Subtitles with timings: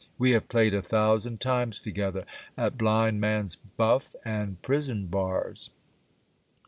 [0.17, 2.25] We have played a thousand times together
[2.57, 5.69] at blind man's buff and prison bars.